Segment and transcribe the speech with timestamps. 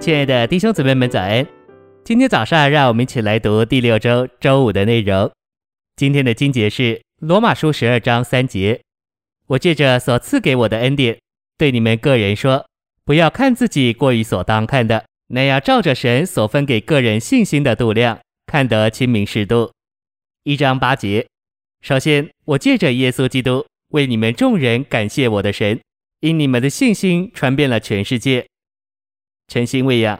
[0.00, 1.44] 亲爱的弟兄姊妹们，早安！
[2.04, 5.28] 今天早上，让我们一起来读第六周周五的内容。
[5.96, 8.80] 今天的经节是罗马书十二章三节。
[9.48, 11.18] 我借着所赐给我的恩典，
[11.58, 12.64] 对你们个人说，
[13.04, 19.72] 不要看自己过于所当看的，那要照着神所分给个人信心的度量，看得清明适度。
[20.44, 21.26] 一章八节。
[21.82, 25.80] 首先，我借着耶稣基督为你们众人感谢我的神，
[26.20, 28.46] 因你们的信心传遍了全世界。
[29.48, 30.18] 诚心喂养。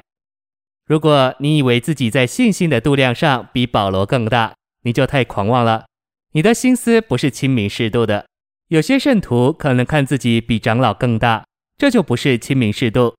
[0.87, 5.85] 如果你以为自己在信心的度量上比保罗更大，你就太狂妄了。
[6.33, 8.27] 你的心思不是清明适度的。
[8.69, 11.45] 有些圣徒可能看自己比长老更大，
[11.77, 13.15] 这就不是清明适度。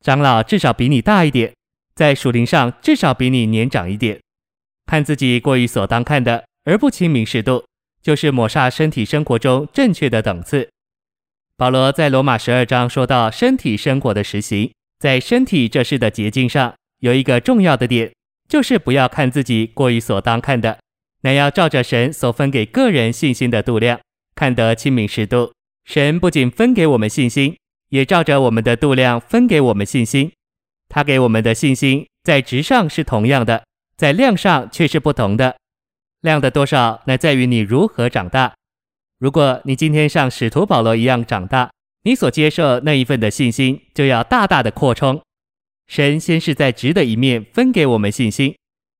[0.00, 1.52] 长老至少比你大一点，
[1.94, 4.20] 在属灵上至少比你年长一点。
[4.86, 7.64] 看自己过于所当看的，而不清明适度，
[8.00, 10.70] 就是抹煞身体生活中正确的等次。
[11.56, 14.70] 保罗在罗马十二章说到身体生活的实行。
[14.98, 18.12] 在身体这事的捷径上，有一个重要的点，
[18.48, 20.78] 就是不要看自己过于所当看的，
[21.22, 24.00] 乃要照着神所分给个人信心的度量，
[24.34, 25.52] 看得清明适度。
[25.84, 27.56] 神不仅分给我们信心，
[27.90, 30.32] 也照着我们的度量分给我们信心。
[30.88, 33.64] 他给我们的信心在值上是同样的，
[33.96, 35.56] 在量上却是不同的。
[36.22, 38.54] 量的多少，乃在于你如何长大。
[39.18, 41.70] 如果你今天像使徒保罗一样长大，
[42.02, 45.20] 你所接受那一份的信心就要大大的扩充。
[45.86, 48.54] 神先是在质的一面分给我们信心，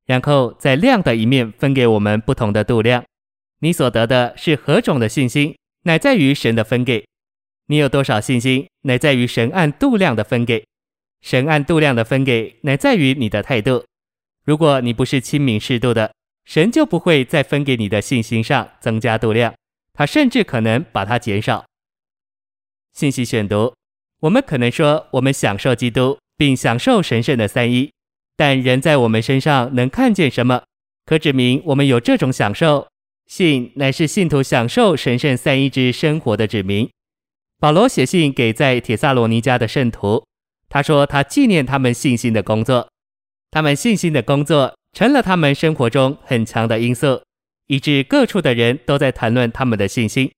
[0.06, 3.04] 然后在量的一面分给我们不同的度量。
[3.60, 7.04] 你所得的是何种的信心，乃在于神的分给；
[7.66, 10.64] 你有多少信心，乃在于神按度量的分给。
[11.20, 13.84] 神按度量的分给，乃在于你的态度。
[14.44, 16.12] 如果你不是清明适度的，
[16.46, 19.52] 神就不会在分给你的信心上增加度量，
[19.92, 21.66] 他甚至可能把它减少。
[22.98, 23.72] 信息选读，
[24.22, 27.92] 我们可能说我们享受基督，并享受神圣的三一，
[28.36, 30.64] 但人在我们身上能看见什么，
[31.06, 32.88] 可指明我们有这种享受？
[33.28, 36.90] 信乃是信徒享受神圣三一之生活的指明。
[37.60, 40.26] 保罗写信给在帖撒罗尼迦的圣徒，
[40.68, 42.90] 他说他纪念他们信心的工作，
[43.52, 47.22] 他们信心的工作成了他们生活中很强的因素，
[47.68, 50.32] 以致各处的人都在谈论他们的信心。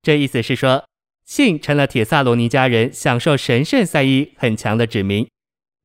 [0.00, 0.84] 这意思是说。
[1.28, 5.28] 信成了铁萨罗尼迦人享受神圣三一很强的指明。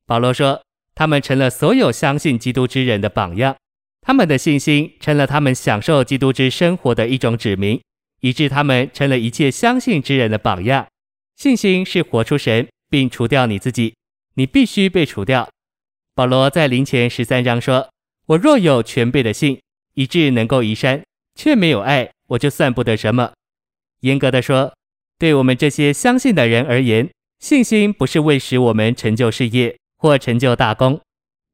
[0.07, 0.63] 保罗说，
[0.95, 3.57] 他们成了所有相信基督之人的榜样，
[4.01, 7.81] 他们的信心成了他们享受基督之生活的一种指明，
[8.21, 10.87] 以致他们成了一切相信之人的榜样。
[11.35, 13.95] 信心是活出神，并除掉你自己，
[14.35, 15.49] 你必须被除掉。
[16.15, 17.89] 保罗在林前十三章说
[18.27, 19.59] ：“我若有全备的信，
[19.95, 21.03] 以致能够移山，
[21.35, 23.33] 却没有爱，我就算不得什么。”
[24.01, 24.73] 严格的说，
[25.23, 30.99] 对我们这些相信的人而言，信心不是为使我们成就事业或成就大功。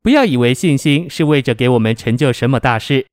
[0.02, 3.06] 不要以为信心是为着给我们成就什么大事，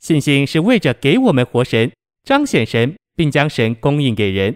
[0.00, 1.90] 信心是为着给我们活神、
[2.24, 4.54] 彰显神，并将神供应给人。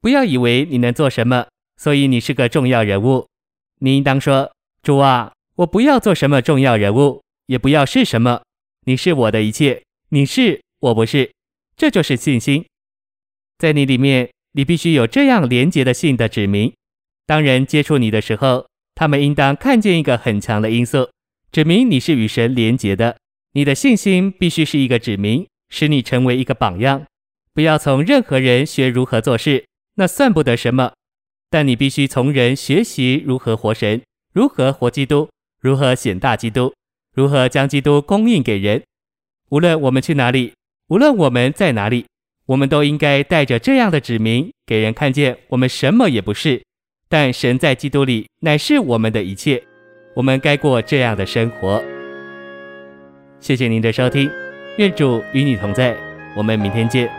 [0.00, 1.46] 不要以为你能做什么，
[1.76, 3.26] 所以你是个重要人物。
[3.80, 4.50] 你应当说
[4.82, 8.40] ：“主啊，我不要做什么重要人物，也不要是什么。
[8.86, 11.30] 你是我的一切，你是，我不是。”
[11.76, 12.64] 这就是信心，
[13.58, 14.30] 在你里面。
[14.56, 16.72] 你必须有这样廉洁的信的指明。
[17.26, 21.10] 当人接触你的时候，他们应当看见一个很强的因素，
[21.52, 23.18] 指明你是与神连结的。
[23.52, 27.04] 你的信心必须是一个指明，使你成为一个榜样。
[27.52, 30.92] 不要从任何人学如何做事，那算不得什么。
[31.50, 34.00] 但你必须从人学习如何活神，
[34.32, 35.28] 如何活基督，
[35.60, 36.72] 如何显大基督，
[37.14, 38.82] 如何将基督供应给人。
[39.50, 40.54] 无论我们去哪里，
[40.88, 42.06] 无论我们在哪里。
[42.46, 46.62] 我们都应该带着这样的指明，给人看见我们什么也不是，
[47.08, 49.62] 但神在基督里乃是我们的一切。
[50.14, 51.82] 我们该过这样的生活。
[53.38, 54.30] 谢谢您的收听，
[54.78, 55.96] 愿主与你同在，
[56.36, 57.10] 我们明天见。